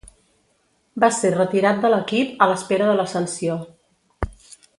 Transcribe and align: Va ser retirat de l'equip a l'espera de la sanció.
Va 1.03 1.09
ser 1.17 1.31
retirat 1.35 1.83
de 1.83 1.91
l'equip 1.95 2.41
a 2.47 2.49
l'espera 2.53 2.89
de 2.93 2.97
la 3.01 3.07
sanció. 3.13 3.61